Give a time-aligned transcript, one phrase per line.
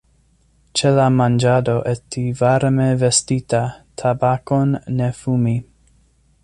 [0.79, 3.61] Ĉe la manĝado esti varme vestita;
[4.03, 5.55] tabakon ne fumi.